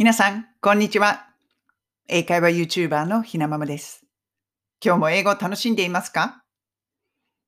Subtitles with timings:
[0.00, 1.26] 皆さん、こんにちは。
[2.06, 4.06] 英会話 YouTuber のひなままです。
[4.80, 6.44] 今日も英語楽しんでいますか？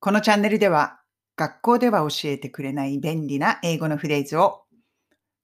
[0.00, 0.98] このチャンネルでは、
[1.36, 4.62] 学校では教えてくれない便利な英語のフレーズを、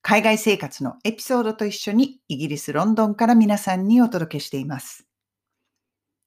[0.03, 5.07] 海外生活のエピソードと一緒にイギリス・ロンドンから皆さんにお届けしています。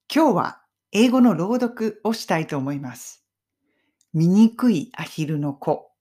[0.10, 0.62] 今日は
[0.94, 3.26] 英語の朗読をしたいと思います。
[4.14, 5.92] 醜いアヒルの子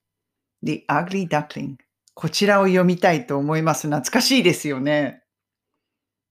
[0.62, 1.74] The Ugly Duckling
[2.20, 3.86] こちらを読みたいと思います。
[3.86, 5.22] 懐かしいですよね。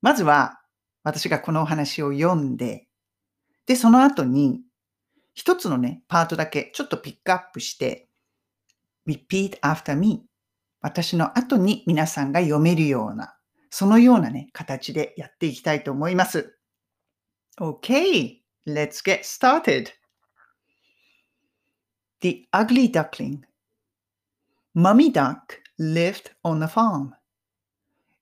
[0.04, 0.62] まずは、
[1.02, 2.88] 私がこのお話を読んで、
[3.66, 4.62] で、その後に、
[5.34, 8.08] 一つのね、パートだけちょっとピックアップして、
[9.08, 10.24] repeat after me。
[10.80, 13.36] 私の後に皆さんが読めるような、
[13.72, 16.56] そのようなね、形でやっていきたいと思います。
[17.60, 19.88] Okay, let's get started.
[22.22, 23.40] The Ugly Duckling
[24.76, 27.16] Mummy Duck lived on a farm.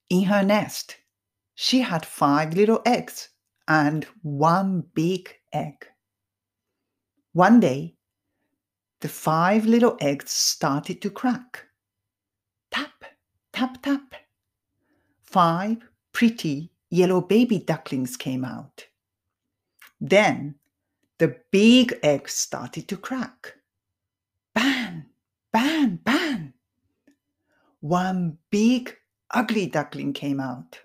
[0.10, 0.96] In her nest,
[1.56, 3.30] she had five little eggs
[3.68, 5.86] and one big egg.
[7.34, 7.96] One day,
[9.02, 11.66] the five little eggs started to crack.
[12.72, 13.04] Tap,
[13.52, 14.16] tap, tap.
[15.24, 15.78] Five
[16.14, 18.88] pretty yellow baby ducklings came out.
[20.00, 20.56] Then
[21.18, 23.56] the big egg started to crack.
[24.54, 25.06] Bang,
[25.52, 26.54] bang, bang.
[27.82, 28.96] One big
[29.32, 30.80] ugly duckling came out.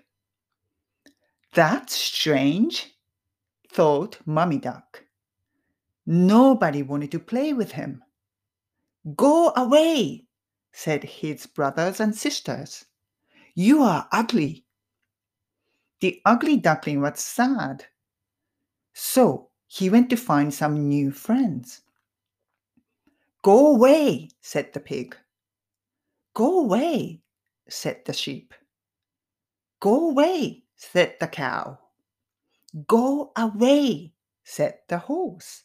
[1.53, 2.95] That's strange,
[3.71, 5.03] thought Mummy Duck.
[6.05, 8.03] Nobody wanted to play with him.
[9.15, 10.25] Go away,
[10.71, 12.85] said his brothers and sisters.
[13.55, 14.65] You are ugly.
[15.99, 17.85] The ugly duckling was sad.
[18.93, 21.81] So he went to find some new friends.
[23.41, 25.15] Go away, said the pig.
[26.33, 27.21] Go away,
[27.69, 28.53] said the sheep.
[29.79, 31.77] Go away, said the cow.
[32.87, 34.13] Go away,
[34.43, 35.63] said the horse.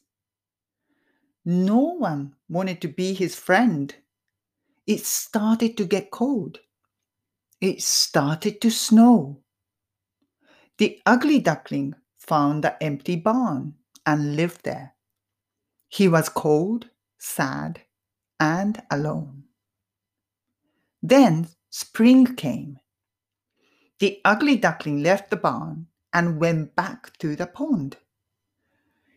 [1.45, 3.95] No one wanted to be his friend.
[4.87, 6.59] It started to get cold.
[7.61, 9.41] It started to snow.
[10.77, 14.95] The ugly duckling found the empty barn and lived there.
[15.89, 17.83] He was cold, sad,
[18.39, 19.48] and alone.
[21.03, 22.79] Then spring came.
[23.99, 27.97] The ugly duckling left the barn and went back to the pond.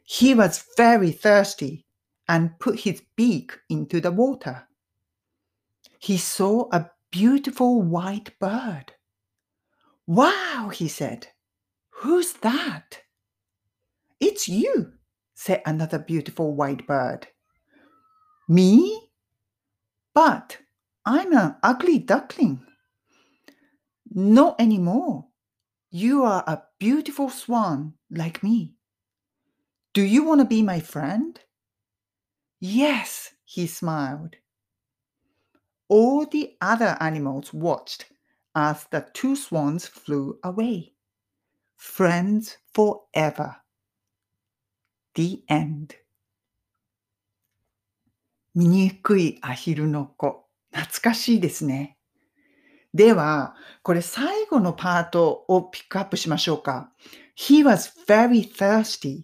[0.04, 1.86] He was very thirsty
[2.28, 4.68] and put his beak into the water.
[6.00, 8.94] He saw a beautiful white bird.
[10.08, 11.28] Wow, he said.
[11.90, 13.02] Who's that?
[14.20, 14.94] It's you,
[15.34, 17.28] said another beautiful white bird.
[18.48, 19.10] Me?
[20.14, 20.58] But
[21.05, 22.67] I'm an ugly duckling.
[24.11, 25.27] Not anymore.
[25.91, 28.75] You are a beautiful swan like me.
[29.95, 31.39] Do you want to be my friend?
[32.61, 34.37] Yes, he smiled.
[35.89, 38.07] All the other animals watched
[38.55, 40.95] as the two swans flew away.
[41.77, 43.57] Friends forever.
[45.15, 45.95] The end.
[48.55, 50.49] 醜いアヒルの子。
[50.72, 51.98] 懐かしいですね。
[52.94, 56.92] では、これ最後のパートをピックアップしましょうか。
[57.38, 59.24] He was very thirsty.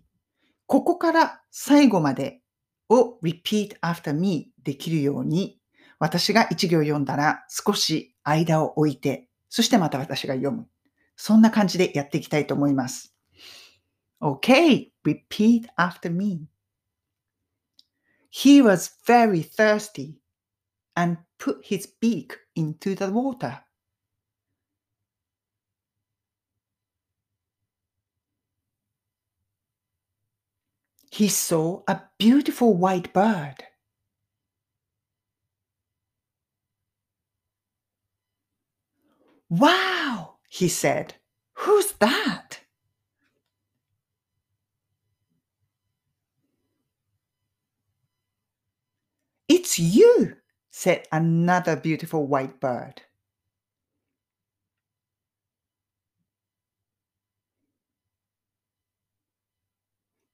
[0.66, 2.41] ここから最後まで
[2.90, 5.59] を repeat after me できるように、
[6.00, 10.68] 私が一行読んだら少し間を置いて、そしてまた私が読む。
[11.16, 13.14] そんな感じでやっていきたいと思います。
[14.22, 16.47] Okay, repeat after me.
[18.31, 20.16] He was very thirsty
[20.96, 23.59] and put his beak into the water.
[31.12, 33.64] He saw a beautiful white bird.
[39.50, 41.16] Wow, he said.
[41.53, 42.59] Who's that?
[49.47, 50.35] It's you,
[50.78, 53.02] said another beautiful white bird.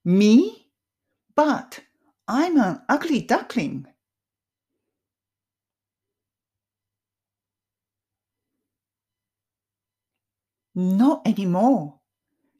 [0.04, 0.68] Me?
[1.34, 1.80] But
[2.28, 3.86] I'm an ugly duckling.
[10.74, 12.00] Not anymore.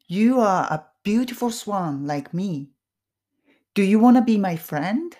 [0.07, 2.71] You are a beautiful swan like me.
[3.75, 5.15] Do you want to be my friend?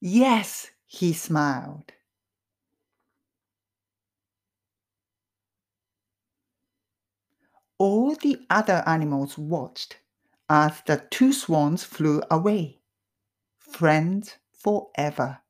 [0.00, 1.92] Yes, he smiled.
[7.78, 9.98] All the other animals watched
[10.48, 12.80] as the two swans flew away,
[13.58, 15.40] friends forever.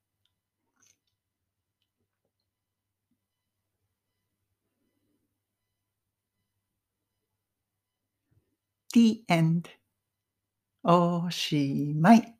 [8.93, 9.69] The end.
[10.85, 12.37] おしまい。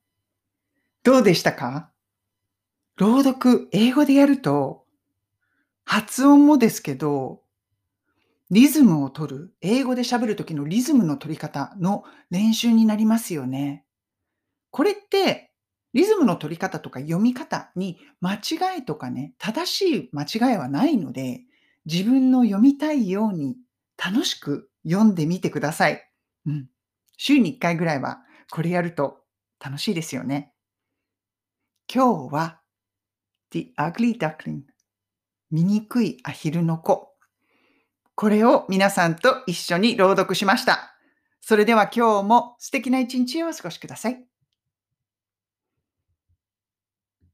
[1.03, 1.91] どうでしたか
[3.00, 4.84] 朗読、英語でやると、
[5.86, 7.42] 発音もですけど、
[8.52, 13.86] リズムを取る、英語で喋るときのリズムの取り方の練習になりますよね。
[14.70, 15.54] これって、
[15.94, 21.44] リズムの取り方とか読み方に間違いとかね、正しい間違いはないので、
[21.86, 23.56] 自分の読みたいように
[23.96, 26.06] 楽しく読んでみてください。
[26.46, 26.68] うん。
[27.16, 28.20] 週に1回ぐらいは
[28.52, 29.20] これやると
[29.58, 30.52] 楽しいですよね。
[31.88, 32.59] 今日は
[33.52, 34.62] The Ugly Duckling
[35.52, 37.10] 醜いアヒルの子
[38.20, 40.94] これを皆さんと一緒に朗読しました。
[41.40, 44.29] それでは今日も素敵な一日をお過ごしください。